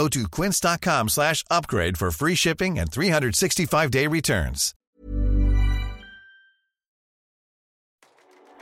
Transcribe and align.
Go 0.00 0.08
to 0.08 0.22
quince.com 0.36 1.08
slash 1.08 1.44
upgrade 1.50 1.98
for 1.98 2.10
free 2.10 2.34
shipping 2.34 2.78
and 2.78 2.90
365-day 2.90 4.06
returns. 4.06 4.74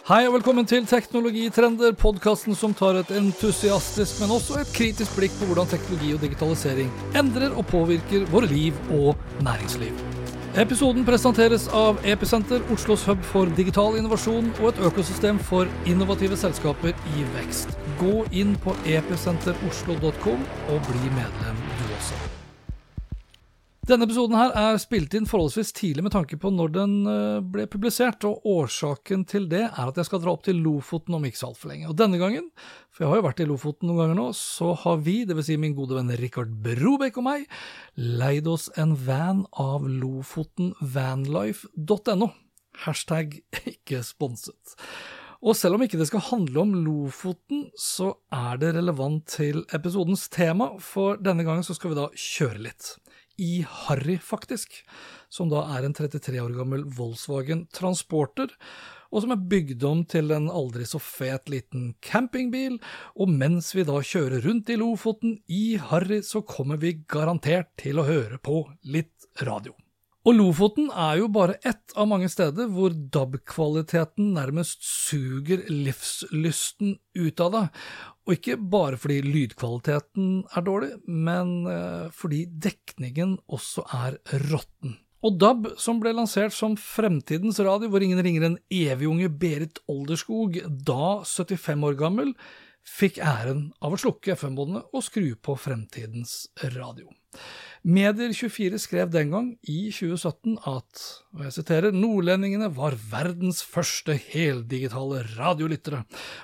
Hei 0.08 0.24
og 0.26 0.38
velkommen 0.38 0.66
til 0.66 0.86
Teknologitrender, 0.88 1.92
podkasten 2.00 2.56
som 2.56 2.74
tar 2.74 2.96
et 3.02 3.10
entusiastisk, 3.12 4.22
men 4.22 4.32
også 4.34 4.62
et 4.62 4.70
kritisk 4.74 5.18
blikk 5.18 5.36
på 5.38 5.50
hvordan 5.50 5.68
teknologi 5.68 6.14
og 6.16 6.24
digitalisering 6.24 6.88
endrer 7.20 7.52
og 7.52 7.68
påvirker 7.68 8.24
våre 8.32 8.48
liv 8.48 8.86
og 8.88 9.12
næringsliv. 9.44 10.17
Episoden 10.58 11.04
presenteres 11.06 11.68
av 11.70 12.00
Episenter, 12.02 12.58
Oslos 12.74 13.04
hub 13.06 13.20
for 13.30 13.46
digital 13.54 13.94
innovasjon 14.00 14.48
og 14.56 14.72
et 14.72 14.80
økosystem 14.88 15.38
for 15.38 15.70
innovative 15.86 16.34
selskaper 16.40 16.98
i 17.14 17.26
vekst. 17.36 17.78
Gå 18.00 18.24
inn 18.34 18.56
på 18.64 18.74
episenteroslo.com 18.98 20.46
og 20.74 20.88
bli 20.90 21.14
medlem. 21.14 21.67
Denne 23.88 24.04
episoden 24.04 24.36
her 24.36 24.50
er 24.52 24.74
spilt 24.76 25.14
inn 25.16 25.24
forholdsvis 25.24 25.72
tidlig 25.72 26.02
med 26.04 26.12
tanke 26.12 26.36
på 26.36 26.52
når 26.52 26.68
den 26.74 27.08
eh, 27.08 27.40
ble 27.40 27.64
publisert, 27.72 28.20
og 28.28 28.44
årsaken 28.44 29.24
til 29.30 29.46
det 29.48 29.62
er 29.64 29.88
at 29.88 29.96
jeg 29.96 30.04
skal 30.10 30.20
dra 30.20 30.36
opp 30.36 30.44
til 30.44 30.60
Lofoten 30.60 31.16
om 31.16 31.24
ikke 31.24 31.40
så 31.40 31.48
altfor 31.48 31.72
lenge. 31.72 31.88
Og 31.88 31.96
denne 31.96 32.20
gangen, 32.20 32.52
for 32.92 33.06
jeg 33.06 33.08
har 33.08 33.16
jo 33.22 33.24
vært 33.24 33.40
i 33.40 33.48
Lofoten 33.48 33.88
noen 33.88 33.96
ganger 34.02 34.12
nå, 34.18 34.26
så 34.36 34.76
har 34.82 35.00
vi, 35.06 35.24
dvs. 35.24 35.46
Si 35.48 35.56
min 35.56 35.72
gode 35.78 35.96
venn 35.96 36.12
Rikard 36.20 36.52
Brobekk 36.66 37.16
og 37.22 37.26
meg, 37.30 37.48
leid 37.96 38.44
oss 38.52 38.68
en 38.76 38.92
van 39.06 39.48
av 39.56 39.88
lofotenvanlife.no. 39.88 42.28
Hashtag 42.84 43.40
ikke 43.72 44.04
sponset. 44.04 44.76
Og 45.40 45.56
selv 45.56 45.72
om 45.78 45.82
ikke 45.86 45.96
det 45.96 46.10
skal 46.10 46.28
handle 46.28 46.60
om 46.60 46.76
Lofoten, 46.84 47.72
så 47.78 48.20
er 48.34 48.58
det 48.60 48.74
relevant 48.76 49.24
til 49.32 49.64
episodens 49.72 50.28
tema, 50.34 50.74
for 50.82 51.16
denne 51.22 51.44
gangen 51.46 51.62
så 51.64 51.72
skal 51.78 51.90
vi 51.94 52.00
da 52.02 52.08
kjøre 52.12 52.58
litt 52.68 52.98
i 53.38 53.64
Harry, 53.86 54.18
faktisk, 54.18 54.82
som 55.30 55.50
da 55.52 55.64
er 55.76 55.86
en 55.86 55.96
33 55.96 56.42
år 56.42 56.54
gammel 56.58 56.84
Volkswagen 56.98 57.66
Transporter, 57.74 58.52
og 59.08 59.24
som 59.24 59.32
er 59.32 59.46
bygd 59.50 59.84
om 59.88 60.04
til 60.10 60.34
en 60.36 60.50
aldri 60.52 60.84
så 60.88 61.00
fet 61.00 61.48
liten 61.52 61.94
campingbil, 62.04 62.76
og 63.16 63.32
mens 63.32 63.72
vi 63.76 63.86
da 63.88 64.02
kjører 64.04 64.44
rundt 64.44 64.72
i 64.74 64.78
Lofoten 64.80 65.38
i 65.48 65.78
Harry, 65.90 66.20
så 66.26 66.44
kommer 66.44 66.80
vi 66.82 66.98
garantert 67.08 67.72
til 67.80 68.02
å 68.02 68.08
høre 68.08 68.40
på 68.42 68.66
litt 68.84 69.30
radio. 69.48 69.76
Og 70.28 70.34
Lofoten 70.36 70.90
er 70.92 71.22
jo 71.22 71.28
bare 71.32 71.54
ett 71.64 71.94
av 71.96 72.04
mange 72.10 72.28
steder 72.28 72.66
hvor 72.68 72.92
DAB-kvaliteten 72.92 74.34
nærmest 74.36 74.82
suger 74.84 75.62
livslysten 75.72 76.98
ut 77.16 77.40
av 77.40 77.54
deg, 77.54 77.78
og 78.28 78.34
ikke 78.34 78.58
bare 78.60 78.98
fordi 79.00 79.22
lydkvaliteten 79.24 80.42
er 80.52 80.66
dårlig, 80.66 80.90
men 81.08 81.54
eh, 81.72 82.10
fordi 82.12 82.42
dekningen 82.60 83.38
også 83.48 83.86
er 84.02 84.18
råtten. 84.50 84.98
Og 85.24 85.40
DAB, 85.40 85.70
som 85.80 86.02
ble 86.02 86.12
lansert 86.12 86.52
som 86.52 86.76
fremtidens 86.76 87.62
radio, 87.64 87.88
hvor 87.88 88.04
ingen 88.04 88.20
ringer 88.22 88.50
en 88.50 88.60
evig 88.68 89.30
Berit 89.40 89.80
Olderskog, 89.88 90.60
da 90.68 91.22
75 91.24 91.88
år 91.88 91.96
gammel, 92.04 92.36
fikk 92.84 93.16
æren 93.24 93.70
av 93.80 93.96
å 93.96 94.00
slukke 94.00 94.36
FM-båndene 94.36 94.84
og 94.92 95.08
skru 95.08 95.32
på 95.40 95.56
fremtidens 95.56 96.50
radio. 96.76 97.08
Medier24 97.88 98.76
skrev 98.82 99.08
den 99.08 99.30
gang, 99.32 99.46
i 99.64 99.88
2017, 99.88 100.58
at 100.68 101.04
og 101.32 101.44
jeg 101.46 101.54
siterer, 101.54 101.94
nordlendingene 101.94 102.68
var 102.76 102.98
verdens 103.08 103.62
første 103.64 104.12
heldigitale 104.28 105.22
radiolyttere, 105.38 106.02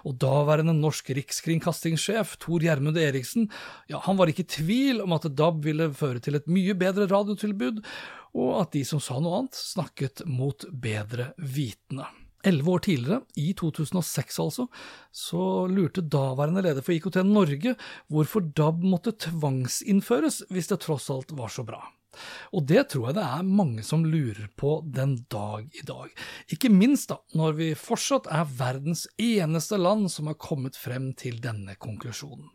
og 0.09 0.17
daværende 0.25 0.73
norsk 0.79 1.13
rikskringkastingssjef 1.19 2.39
Tor 2.41 2.65
Gjermund 2.65 2.97
Eriksen 2.97 3.51
ja, 3.91 4.01
han 4.07 4.17
var 4.17 4.33
ikke 4.33 4.47
i 4.47 4.53
tvil 4.57 5.05
om 5.05 5.13
at 5.19 5.29
DAB 5.37 5.61
ville 5.69 5.93
føre 5.93 6.25
til 6.25 6.41
et 6.41 6.49
mye 6.49 6.79
bedre 6.81 7.11
radiotilbud, 7.13 7.85
og 8.41 8.53
at 8.63 8.73
de 8.79 8.87
som 8.89 9.03
sa 9.03 9.21
noe 9.21 9.43
annet, 9.43 9.61
snakket 9.61 10.25
mot 10.25 10.65
bedre 10.73 11.35
vitende. 11.37 12.09
Elleve 12.45 12.77
år 12.77 12.85
tidligere, 12.87 13.23
i 13.41 13.53
2006 13.57 14.41
altså, 14.45 14.69
så 15.15 15.43
lurte 15.71 16.05
daværende 16.05 16.65
leder 16.65 16.85
for 16.85 16.95
IKT 16.95 17.23
Norge 17.27 17.75
hvorfor 18.13 18.45
DAB 18.57 18.85
måtte 18.85 19.17
tvangsinnføres 19.27 20.43
hvis 20.53 20.73
det 20.73 20.83
tross 20.85 21.11
alt 21.15 21.33
var 21.39 21.53
så 21.53 21.65
bra. 21.67 21.83
Og 22.55 22.67
det 22.69 22.87
tror 22.93 23.09
jeg 23.09 23.19
det 23.19 23.27
er 23.27 23.47
mange 23.61 23.85
som 23.87 24.05
lurer 24.07 24.49
på 24.61 24.77
den 24.87 25.17
dag 25.33 25.67
i 25.75 25.85
dag. 25.87 26.13
Ikke 26.55 26.71
minst 26.73 27.11
da, 27.11 27.19
når 27.35 27.57
vi 27.59 27.71
fortsatt 27.79 28.29
er 28.33 28.51
verdens 28.59 29.07
eneste 29.21 29.81
land 29.81 30.11
som 30.13 30.31
har 30.31 30.39
kommet 30.41 30.79
frem 30.79 31.13
til 31.19 31.41
denne 31.43 31.77
konklusjonen. 31.81 32.53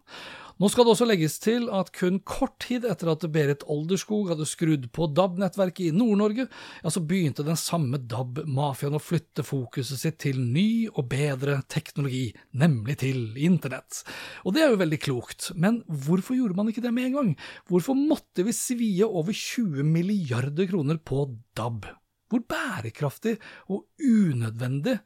Nå 0.59 0.68
skal 0.68 0.84
det 0.84 0.92
også 0.92 1.06
legges 1.08 1.38
til 1.40 1.70
at 1.72 1.88
kun 1.96 2.18
kort 2.28 2.58
tid 2.66 2.84
etter 2.84 3.14
at 3.14 3.22
Berit 3.31 3.62
Olderskog 3.72 4.28
hadde 4.34 4.47
skrudd 4.50 4.90
på 4.92 5.08
DAB-nettverket 5.16 5.86
i 5.88 5.94
Nord-Norge, 5.96 6.50
ja, 6.84 6.92
så 6.92 7.00
begynte 7.08 7.46
den 7.47 7.59
samme 7.59 8.02
DAB-mafiaen 8.12 8.98
å 8.98 9.00
flytte 9.00 9.46
fokuset 9.48 10.02
sitt 10.02 10.19
til 10.25 10.42
ny 10.44 10.90
og 10.90 11.08
bedre 11.14 11.62
teknologi, 11.72 12.25
nemlig 12.59 12.98
til 13.06 13.40
internett. 13.40 14.02
Og 14.44 14.58
det 14.58 14.66
er 14.66 14.74
jo 14.74 14.84
veldig 14.84 15.02
klokt, 15.08 15.50
men 15.56 15.80
hvorfor 15.88 16.36
gjorde 16.36 16.59
man 16.59 16.74
ikke 16.74 16.84
det 16.84 16.92
med 16.98 17.08
en 17.08 17.18
gang? 17.22 17.34
Hvorfor 17.72 17.96
måtte 17.96 18.44
vi 18.44 18.59
svie 18.59 19.08
over 19.08 19.31
20 19.31 19.88
milliarder 19.88 20.68
kroner 20.68 21.00
på 21.00 21.24
DAB? 21.56 21.88
Hvor 22.30 22.44
bærekraftig 22.52 23.38
og 23.72 23.88
unødvendig 24.03 25.00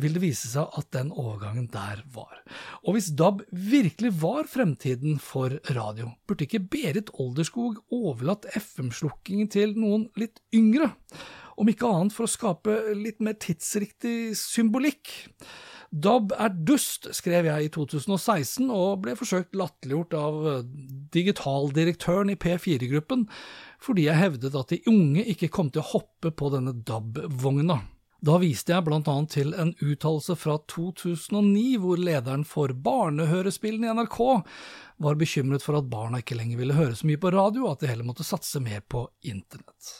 vil 0.00 0.16
det 0.16 0.22
vise 0.22 0.50
seg 0.50 0.72
at 0.76 0.90
den 0.94 1.10
overgangen 1.12 1.68
der 1.72 2.02
var. 2.14 2.40
Og 2.84 2.96
hvis 2.96 3.10
DAB 3.16 3.42
virkelig 3.50 4.12
var 4.20 4.48
fremtiden 4.50 5.18
for 5.22 5.56
radio, 5.76 6.12
burde 6.28 6.46
ikke 6.46 6.64
Berit 6.72 7.12
Olderskog 7.16 7.80
overlatt 7.94 8.48
FM-slukkingen 8.52 9.50
til 9.52 9.76
noen 9.78 10.08
litt 10.20 10.42
yngre, 10.54 10.92
om 11.56 11.70
ikke 11.72 11.88
annet 11.88 12.12
for 12.12 12.26
å 12.26 12.30
skape 12.30 12.74
litt 12.98 13.22
mer 13.24 13.38
tidsriktig 13.40 14.36
symbolikk. 14.36 15.14
DAB 15.96 16.34
er 16.36 16.52
dust, 16.68 17.08
skrev 17.16 17.46
jeg 17.48 17.68
i 17.68 17.72
2016, 17.72 18.68
og 18.68 19.00
ble 19.06 19.14
forsøkt 19.16 19.56
latterliggjort 19.56 20.16
av 20.18 20.38
digitaldirektøren 21.14 22.34
i 22.34 22.38
P4-gruppen, 22.42 23.24
fordi 23.80 24.08
jeg 24.10 24.20
hevdet 24.20 24.56
at 24.58 24.74
de 24.74 24.82
unge 24.90 25.24
ikke 25.32 25.48
kom 25.52 25.70
til 25.72 25.84
å 25.84 25.90
hoppe 25.94 26.34
på 26.36 26.52
denne 26.52 26.74
DAB-vogna. 26.84 27.80
Da 28.26 28.40
viste 28.42 28.74
jeg 28.74 28.82
blant 28.88 29.06
annet 29.10 29.30
til 29.36 29.52
en 29.54 29.70
uttalelse 29.84 30.34
fra 30.38 30.56
2009 30.72 31.76
hvor 31.82 32.00
lederen 32.00 32.42
for 32.48 32.72
barnehørespillene 32.74 33.86
i 33.86 33.94
NRK 33.94 34.18
var 35.04 35.20
bekymret 35.20 35.62
for 35.62 35.78
at 35.78 35.86
barna 35.92 36.18
ikke 36.22 36.38
lenger 36.38 36.58
ville 36.58 36.74
høre 36.74 36.96
så 36.98 37.06
mye 37.06 37.20
på 37.22 37.30
radio, 37.30 37.66
og 37.66 37.76
at 37.76 37.84
de 37.84 37.92
heller 37.92 38.08
måtte 38.08 38.26
satse 38.26 38.62
mer 38.64 38.82
på 38.82 39.04
internett. 39.30 39.92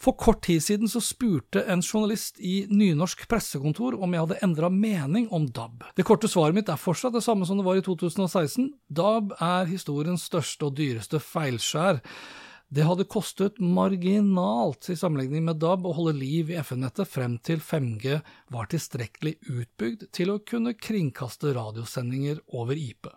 For 0.00 0.16
kort 0.18 0.40
tid 0.46 0.62
siden 0.64 0.88
så 0.90 1.02
spurte 1.04 1.62
en 1.70 1.82
journalist 1.84 2.40
i 2.40 2.64
Nynorsk 2.70 3.26
pressekontor 3.30 3.98
om 4.00 4.14
jeg 4.14 4.24
hadde 4.24 4.40
endra 4.46 4.70
mening 4.72 5.28
om 5.30 5.44
DAB. 5.46 5.84
Det 5.94 6.06
korte 6.08 6.30
svaret 6.30 6.56
mitt 6.56 6.72
er 6.72 6.80
fortsatt 6.80 7.14
det 7.14 7.22
samme 7.26 7.46
som 7.46 7.60
det 7.60 7.66
var 7.68 7.78
i 7.78 7.84
2016. 7.84 8.72
DAB 8.88 9.36
er 9.38 9.68
historiens 9.70 10.24
største 10.30 10.70
og 10.70 10.80
dyreste 10.80 11.20
feilskjær. 11.22 12.00
Det 12.72 12.86
hadde 12.88 13.04
kostet 13.04 13.58
marginalt 13.60 14.86
i 14.88 14.94
sammenligning 14.96 15.42
med 15.44 15.58
DAB 15.60 15.84
å 15.84 15.92
holde 15.92 16.14
liv 16.16 16.48
i 16.48 16.56
FN-nettet 16.56 17.10
frem 17.10 17.34
til 17.44 17.60
5G 17.60 18.14
var 18.54 18.70
tilstrekkelig 18.72 19.34
utbygd 19.44 20.06
til 20.16 20.32
å 20.32 20.38
kunne 20.48 20.72
kringkaste 20.72 21.52
radiosendinger 21.52 22.40
over 22.56 22.80
IP. 22.80 23.10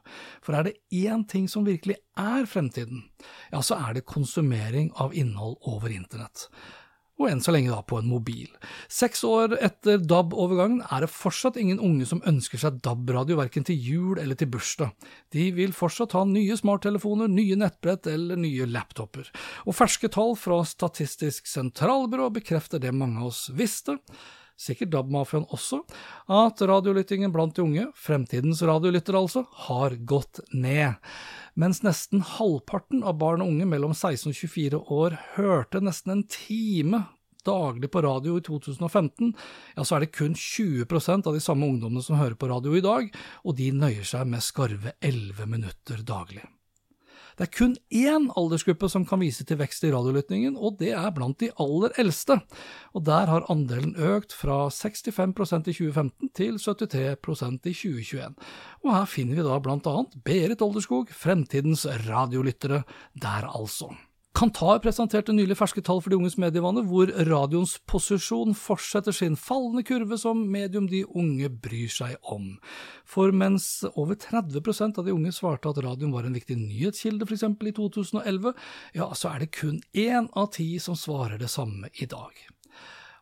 For 0.44 0.60
er 0.60 0.68
det 0.68 0.75
én 0.92 1.24
ting 1.31 1.48
som 1.48 1.63
virkelig 1.63 2.02
er 2.19 2.50
fremtiden, 2.52 3.06
ja, 3.54 3.63
så 3.63 3.80
er 3.80 3.96
det 3.96 4.10
konsumering 4.12 4.92
av 5.00 5.16
innhold 5.16 5.56
over 5.72 5.94
internett 5.96 6.50
og 7.16 7.30
enn 7.30 7.42
så 7.44 7.54
lenge 7.56 7.72
da 7.72 7.80
på 7.88 8.00
en 8.00 8.10
mobil. 8.12 8.50
Seks 8.92 9.24
år 9.28 9.56
etter 9.64 10.02
DAB-overgangen 10.04 10.82
er 10.92 11.06
det 11.06 11.12
fortsatt 11.14 11.60
ingen 11.60 11.80
unge 11.80 12.08
som 12.10 12.24
ønsker 12.28 12.60
seg 12.60 12.82
DAB-radio 12.84 13.40
verken 13.40 13.68
til 13.68 13.80
jul 13.80 14.20
eller 14.20 14.36
til 14.40 14.52
bursdag. 14.52 14.92
De 15.32 15.48
vil 15.56 15.76
fortsatt 15.76 16.16
ha 16.18 16.26
nye 16.28 16.58
smarttelefoner, 16.60 17.32
nye 17.32 17.56
nettbrett 17.60 18.10
eller 18.12 18.40
nye 18.40 18.68
laptoper. 18.68 19.32
Og 19.64 19.78
ferske 19.78 20.12
tall 20.12 20.36
fra 20.40 20.60
Statistisk 20.68 21.48
sentralbyrå 21.48 22.32
bekrefter 22.36 22.84
det 22.84 22.92
mange 22.96 23.22
av 23.22 23.32
oss 23.32 23.48
visste 23.56 24.00
sikkert 24.60 24.94
DAB-mafiaen 24.94 25.48
også, 25.54 25.81
at 26.31 26.62
radiolyttingen 26.62 27.34
blant 27.34 27.57
de 27.57 27.63
unge, 27.66 27.88
fremtidens 28.00 28.63
radiolyttere 28.66 29.19
altså, 29.19 29.46
har 29.68 29.98
gått 30.07 30.42
ned. 30.54 30.96
Mens 31.60 31.81
nesten 31.86 32.24
halvparten 32.36 33.04
av 33.07 33.19
barn 33.19 33.44
og 33.44 33.54
unge 33.54 33.68
mellom 33.69 33.94
16 33.96 34.31
og 34.31 34.40
24 34.40 34.81
år 34.96 35.19
hørte 35.36 35.84
nesten 35.84 36.18
en 36.18 36.25
time 36.31 37.06
daglig 37.46 37.92
på 37.94 38.02
radio 38.02 38.40
i 38.40 38.42
2015, 38.42 39.34
ja, 39.75 39.86
så 39.86 39.96
er 39.96 40.06
det 40.06 40.16
kun 40.18 40.34
20% 40.34 41.30
av 41.30 41.36
de 41.36 41.44
samme 41.44 41.68
ungdommene 41.69 42.04
som 42.04 42.18
hører 42.18 42.38
på 42.40 42.50
radio 42.50 42.74
i 42.75 42.84
dag, 42.84 43.12
og 43.46 43.57
de 43.60 43.69
nøyer 43.75 44.07
seg 44.07 44.25
med 44.30 44.44
skarve 44.44 44.96
11 45.00 45.46
minutter 45.52 46.02
daglig. 46.02 46.42
Det 47.36 47.48
er 47.48 47.52
kun 47.52 47.76
én 47.92 48.30
aldersgruppe 48.40 48.88
som 48.92 49.04
kan 49.08 49.20
vise 49.20 49.44
til 49.48 49.60
vekst 49.60 49.84
i 49.84 49.92
radiolytningen, 49.92 50.56
og 50.56 50.78
det 50.80 50.94
er 50.96 51.12
blant 51.16 51.42
de 51.44 51.52
aller 51.60 51.92
eldste. 52.00 52.40
Og 52.96 53.04
der 53.08 53.28
har 53.28 53.48
andelen 53.52 53.92
økt 54.00 54.32
fra 54.36 54.70
65% 54.72 55.68
i 55.68 55.76
2015 55.76 56.32
til 56.38 56.56
73% 56.64 57.68
i 57.68 57.76
2021. 57.76 58.34
Og 58.86 58.92
her 58.96 59.08
finner 59.12 59.36
vi 59.36 59.48
da 59.48 59.60
blant 59.60 59.88
annet 59.92 60.16
Berit 60.24 60.64
Olderskog, 60.64 61.12
fremtidens 61.12 61.84
radiolyttere, 62.08 62.86
der 63.20 63.50
altså. 63.52 63.92
Kantar 64.36 64.82
presenterte 64.84 65.32
nylig 65.32 65.56
ferske 65.56 65.80
tall 65.80 66.02
for 66.04 66.12
de 66.12 66.18
unges 66.18 66.34
medievaner, 66.42 66.84
hvor 66.84 67.08
radioens 67.24 67.78
posisjon 67.88 68.52
fortsetter 68.60 69.16
sin 69.16 69.38
fallende 69.40 69.86
kurve 69.88 70.18
som 70.20 70.42
medium 70.52 70.90
de 70.92 71.06
unge 71.08 71.48
bryr 71.64 71.94
seg 71.94 72.18
om. 72.36 72.50
For 73.08 73.32
mens 73.32 73.86
over 73.94 74.18
30% 74.20 75.00
av 75.00 75.08
de 75.08 75.14
unge 75.16 75.32
svarte 75.38 75.72
at 75.72 75.80
radioen 75.86 76.12
var 76.12 76.28
en 76.28 76.36
viktig 76.36 76.58
nyhetskilde 76.60 77.24
f.eks. 77.24 77.46
i 77.48 77.74
2011, 77.78 78.52
ja, 79.00 79.08
så 79.16 79.32
er 79.32 79.46
det 79.46 79.54
kun 79.56 79.80
én 79.96 80.28
av 80.36 80.52
ti 80.58 80.68
som 80.84 81.00
svarer 81.00 81.40
det 81.40 81.54
samme 81.56 81.94
i 81.96 82.10
dag. 82.12 82.36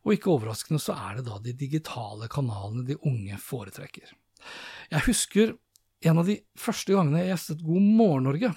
Og 0.08 0.16
ikke 0.16 0.34
overraskende 0.34 0.82
så 0.82 0.98
er 0.98 1.20
det 1.20 1.28
da 1.30 1.38
de 1.46 1.54
digitale 1.62 2.26
kanalene 2.26 2.88
de 2.90 2.98
unge 3.06 3.38
foretrekker. 3.38 4.18
Jeg 4.90 5.06
husker 5.06 5.54
en 6.10 6.26
av 6.26 6.26
de 6.26 6.42
første 6.58 6.98
gangene 6.98 7.22
jeg 7.22 7.36
gjestet 7.36 7.66
God 7.70 7.90
morgen 8.02 8.32
Norge. 8.32 8.54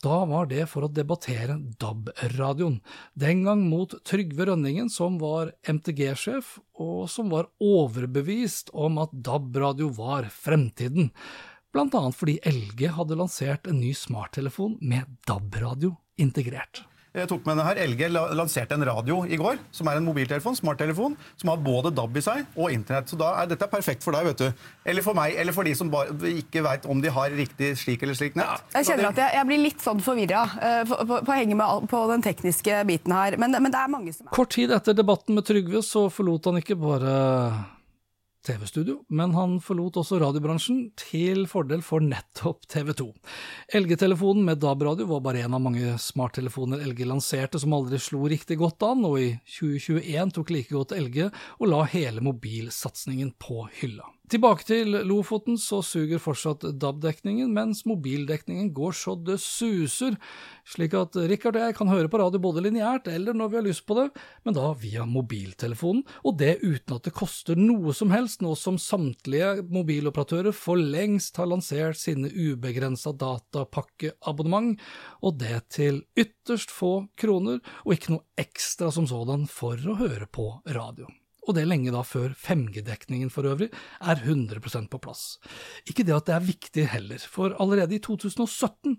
Da 0.00 0.22
var 0.24 0.46
det 0.48 0.64
for 0.70 0.86
å 0.86 0.92
debattere 0.96 1.58
DAB-radioen, 1.80 2.78
den 3.20 3.42
gang 3.44 3.66
mot 3.68 3.92
Trygve 4.08 4.46
Rønningen, 4.48 4.88
som 4.88 5.18
var 5.20 5.52
MTG-sjef, 5.68 6.54
og 6.80 7.04
som 7.12 7.28
var 7.28 7.50
overbevist 7.60 8.72
om 8.72 8.96
at 9.02 9.12
DAB-radio 9.12 9.90
var 9.98 10.30
fremtiden, 10.32 11.10
blant 11.70 11.94
annet 11.94 12.16
fordi 12.16 12.38
LG 12.48 12.86
hadde 12.96 13.18
lansert 13.20 13.68
en 13.68 13.82
ny 13.82 13.92
smarttelefon 13.92 14.78
med 14.80 15.20
DAB-radio 15.28 15.92
integrert. 16.16 16.86
Jeg 17.10 17.26
tok 17.26 17.42
med 17.42 17.56
denne 17.56 17.64
her. 17.66 17.78
LG 17.90 18.04
lanserte 18.38 18.76
en 18.76 18.84
radio 18.86 19.24
i 19.26 19.38
går, 19.40 19.58
som 19.74 19.88
er 19.90 19.98
en 19.98 20.04
mobiltelefon, 20.06 20.54
smarttelefon, 20.54 21.16
som 21.40 21.50
har 21.50 21.58
både 21.64 21.90
DAB 21.94 22.20
i 22.20 22.22
seg 22.22 22.44
og 22.54 22.70
internett. 22.70 23.10
Så 23.10 23.18
da 23.18 23.32
er 23.40 23.48
dette 23.50 23.66
perfekt 23.72 24.06
for 24.06 24.14
deg, 24.14 24.28
vet 24.30 24.44
du. 24.44 24.62
Eller 24.86 25.02
for 25.02 25.18
meg, 25.18 25.34
eller 25.34 25.56
for 25.56 25.66
de 25.66 25.74
som 25.74 25.90
bare, 25.90 26.14
ikke 26.30 26.62
veit 26.62 26.86
om 26.86 27.02
de 27.02 27.10
har 27.10 27.34
riktig 27.34 27.72
slik 27.80 28.06
eller 28.06 28.14
slik 28.18 28.38
nett. 28.38 28.62
Jeg 28.76 28.92
kjenner 28.92 29.10
at 29.10 29.18
jeg, 29.24 29.34
jeg 29.40 29.50
blir 29.50 29.62
litt 29.64 29.82
sånn 29.82 30.04
forvirra 30.06 30.44
uh, 30.54 30.84
på, 30.86 31.00
på, 31.00 31.18
på, 31.18 31.34
å 31.34 31.40
henge 31.40 31.58
med 31.58 31.90
på 31.90 32.04
den 32.12 32.22
tekniske 32.28 32.78
biten 32.86 33.16
her. 33.16 33.40
Men, 33.42 33.58
men 33.58 33.74
det 33.74 33.82
er 33.82 33.90
mange 33.90 34.14
som 34.14 34.28
er 34.28 34.34
Kort 34.38 34.54
tid 34.54 34.70
etter 34.74 34.94
debatten 34.94 35.34
med 35.34 35.50
Trygve 35.50 35.82
så 35.82 36.06
forlot 36.14 36.46
han 36.46 36.62
ikke 36.62 36.78
bare 36.78 37.18
TV-studio, 38.46 39.00
men 39.08 39.34
han 39.36 39.58
forlot 39.64 39.98
også 40.00 40.20
radiobransjen 40.22 40.82
til 40.98 41.44
fordel 41.50 41.82
for 41.84 42.04
nettopp 42.04 42.64
TV 42.70 42.92
2. 42.96 43.08
LG-telefonen 43.80 44.46
med 44.48 44.62
DAB-radio 44.62 45.08
var 45.10 45.24
bare 45.26 45.44
en 45.44 45.58
av 45.58 45.64
mange 45.64 45.96
smarttelefoner 46.00 46.84
LG 46.90 47.04
lanserte 47.10 47.60
som 47.60 47.76
aldri 47.76 48.00
slo 48.00 48.24
riktig 48.30 48.60
godt 48.62 48.86
an, 48.88 49.04
og 49.08 49.18
i 49.20 49.28
2021 49.58 50.36
tok 50.38 50.54
like 50.56 50.74
godt 50.76 50.96
LG 50.96 51.26
og 51.28 51.68
la 51.68 51.84
hele 51.92 52.24
mobilsatsingen 52.24 53.34
på 53.40 53.66
hylla. 53.82 54.08
Tilbake 54.30 54.62
til 54.62 54.94
Lofoten, 55.10 55.56
så 55.58 55.80
suger 55.82 56.20
fortsatt 56.22 56.62
DAB-dekningen, 56.78 57.48
mens 57.50 57.80
mobildekningen 57.88 58.68
går 58.70 58.94
så 58.94 59.16
det 59.26 59.40
suser, 59.42 60.14
slik 60.62 60.94
at 60.94 61.18
Rikard 61.32 61.58
og 61.58 61.64
jeg 61.64 61.74
kan 61.74 61.90
høre 61.90 62.06
på 62.12 62.20
radio 62.20 62.38
både 62.38 62.62
lineært 62.62 63.08
eller 63.10 63.34
når 63.34 63.50
vi 63.50 63.58
har 63.58 63.66
lyst 63.66 63.82
på 63.88 63.96
det, 63.98 64.04
men 64.46 64.54
da 64.54 64.68
via 64.78 65.02
mobiltelefonen, 65.02 66.04
og 66.22 66.38
det 66.38 66.60
uten 66.62 66.94
at 66.94 67.08
det 67.08 67.14
koster 67.16 67.58
noe 67.58 67.90
som 67.96 68.14
helst, 68.14 68.44
nå 68.46 68.54
som 68.54 68.78
samtlige 68.78 69.64
mobiloperatører 69.66 70.54
for 70.54 70.78
lengst 70.78 71.40
har 71.42 71.50
lansert 71.50 71.98
sine 71.98 72.30
ubegrensa 72.30 73.10
datapakkeabonnement, 73.10 74.78
og 75.26 75.40
det 75.42 75.64
til 75.74 76.04
ytterst 76.14 76.70
få 76.70 77.08
kroner, 77.18 77.58
og 77.82 77.98
ikke 77.98 78.14
noe 78.14 78.28
ekstra 78.38 78.94
som 78.94 79.10
sådan 79.10 79.50
for 79.50 79.74
å 79.74 79.98
høre 79.98 80.30
på 80.30 80.52
radio 80.70 81.10
og 81.50 81.56
det 81.58 81.66
lenge 81.66 81.92
da 81.94 82.04
før 82.06 82.30
5G-dekningen 82.38 83.30
for 83.34 83.48
øvrig 83.50 83.70
er 84.00 84.22
100% 84.22 84.88
på 84.90 85.00
plass. 85.02 85.24
Ikke 85.90 86.06
det 86.06 86.14
at 86.16 86.28
det 86.28 86.36
er 86.36 86.46
viktig 86.46 86.86
heller, 86.94 87.18
for 87.18 87.56
allerede 87.60 87.96
i 87.96 88.02
2017 88.02 88.96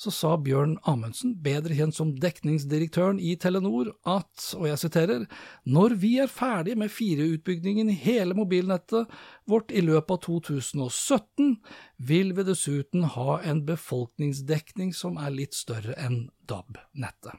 så 0.00 0.12
sa 0.14 0.30
Bjørn 0.40 0.78
Amundsen, 0.88 1.34
bedre 1.44 1.76
kjent 1.76 1.98
som 1.98 2.14
dekningsdirektøren 2.22 3.18
i 3.20 3.34
Telenor, 3.40 3.90
at, 4.08 4.46
og 4.56 4.64
jeg 4.70 4.80
siterer, 4.80 5.26
når 5.68 5.96
vi 6.00 6.14
er 6.22 6.32
ferdig 6.32 6.78
med 6.80 6.92
4-utbyggingen 6.94 7.92
i 7.92 7.98
hele 8.00 8.36
mobilnettet 8.38 9.12
vårt 9.50 9.74
i 9.76 9.84
løpet 9.84 10.16
av 10.16 10.22
2017, 10.24 11.52
vil 12.08 12.32
vi 12.38 12.48
dessuten 12.48 13.04
ha 13.12 13.40
en 13.44 13.60
befolkningsdekning 13.68 14.96
som 14.96 15.20
er 15.20 15.36
litt 15.36 15.58
større 15.58 15.98
enn 16.00 16.22
DAB-nettet. 16.48 17.36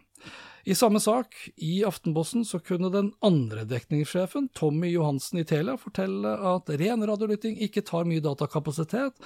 I 0.63 0.75
samme 0.75 0.99
sak, 0.99 1.35
i 1.55 1.81
Aftenposten, 1.85 2.45
så 2.45 2.59
kunne 2.59 2.91
den 2.93 3.11
andre 3.25 3.65
dekningssjefen, 3.65 4.49
Tommy 4.53 4.91
Johansen 4.91 5.41
i 5.41 5.45
Telia, 5.47 5.77
fortelle 5.79 6.35
at 6.53 6.69
ren 6.81 7.05
radiolytting 7.07 7.57
ikke 7.65 7.83
tar 7.87 8.05
mye 8.09 8.21
datakapasitet, 8.23 9.17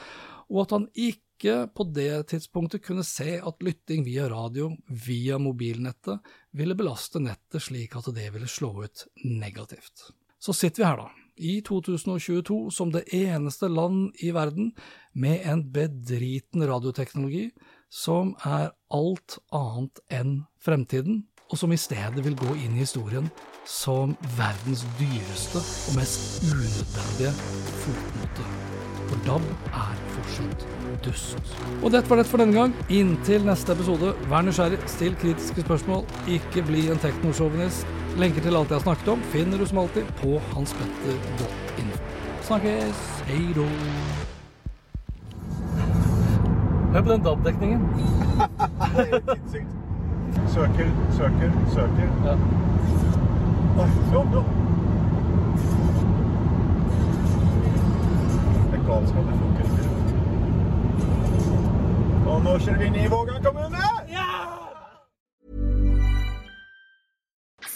og 0.48 0.62
at 0.64 0.76
han 0.78 0.88
ikke 0.94 1.66
på 1.76 1.88
det 1.92 2.30
tidspunktet 2.32 2.86
kunne 2.86 3.04
se 3.04 3.36
at 3.44 3.66
lytting 3.66 4.06
via 4.08 4.30
radio, 4.32 4.72
via 4.88 5.40
mobilnettet, 5.42 6.24
ville 6.56 6.78
belaste 6.80 7.20
nettet 7.20 7.68
slik 7.68 7.98
at 8.00 8.08
det 8.16 8.30
ville 8.34 8.48
slå 8.48 8.72
ut 8.86 9.08
negativt. 9.26 10.12
Så 10.40 10.56
sitter 10.56 10.84
vi 10.84 10.88
her, 10.88 11.04
da, 11.04 11.26
i 11.36 11.60
2022 11.66 12.72
som 12.72 12.92
det 12.94 13.04
eneste 13.14 13.68
land 13.68 14.16
i 14.24 14.32
verden 14.32 14.72
med 15.12 15.44
en 15.44 15.66
bedriten 15.76 16.64
radioteknologi 16.68 17.50
som 17.96 18.36
er 18.44 18.74
alt 18.94 19.38
annet 19.56 20.02
enn 20.12 20.36
fremtiden, 20.60 21.24
og 21.52 21.60
som 21.62 21.72
i 21.72 21.80
stedet 21.80 22.24
vil 22.26 22.36
gå 22.38 22.56
inn 22.58 22.76
i 22.76 22.84
historien 22.84 23.30
som 23.70 24.16
verdens 24.38 24.84
dyreste 25.00 25.62
og 25.62 26.00
mest 26.00 26.44
unødvendige 26.50 27.32
fotnote. 27.84 28.48
For 29.06 29.22
DAB 29.28 29.46
er 29.70 30.00
fortsatt 30.16 30.66
dust. 31.06 31.56
Og 31.84 31.92
dette 31.94 32.10
var 32.10 32.20
det 32.20 32.28
for 32.30 32.42
denne 32.42 32.58
gang. 32.58 32.74
Inntil 32.90 33.46
neste 33.46 33.76
episode, 33.78 34.16
vær 34.30 34.46
nysgjerrig, 34.46 34.82
still 34.90 35.18
kritiske 35.22 35.66
spørsmål, 35.68 36.06
ikke 36.38 36.66
bli 36.66 36.88
en 36.90 37.02
teknosjåvinist. 37.02 37.86
Lenker 38.18 38.42
til 38.42 38.58
alt 38.58 38.74
jeg 38.74 38.82
har 38.82 38.88
snakket 38.88 39.14
om, 39.14 39.28
finner 39.34 39.62
du 39.62 39.68
som 39.70 39.84
alltid 39.86 40.10
på 40.22 40.40
hanspetter.info. 40.54 42.02
Snakkes, 42.46 43.06
hei 43.30 43.54
då. 43.56 43.70
Hør 46.96 47.02
på 47.02 47.12
den 47.12 47.24
DAB-dekningen. 47.24 47.82
søker, 50.48 50.88
søker, 51.18 51.52
søker. 51.74 52.08
Ja. 52.26 52.34
Oi, 53.82 53.90
jo, 54.14 54.22
jo. 54.34 54.44
Det 58.72 58.80
er 58.80 58.88
galskap. 58.88 59.24
Det 59.26 59.36
funker 59.40 59.64
ikke. 59.64 59.84
Og 62.28 62.44
nå 62.44 62.58
kjører 62.58 62.80
vi 62.80 62.86
inn 62.86 62.96
i 62.96 63.08